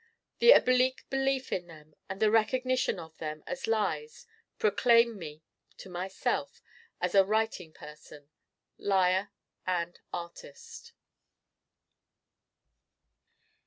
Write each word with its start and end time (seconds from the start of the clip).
The 0.39 0.53
oblique 0.53 1.07
belief 1.11 1.51
in 1.51 1.67
them 1.67 1.93
and 2.09 2.19
the 2.19 2.31
recognition 2.31 2.97
of 2.99 3.15
them 3.19 3.43
as 3.45 3.67
lies 3.67 4.25
proclaim 4.57 5.15
me 5.19 5.43
to 5.77 5.91
myself, 5.91 6.59
as 6.99 7.13
a 7.13 7.23
writing 7.23 7.71
person: 7.71 8.31
Liar 8.79 9.29
and 9.67 9.99
Artist. 10.11 10.93